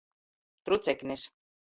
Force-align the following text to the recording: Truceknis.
Truceknis. 0.69 1.27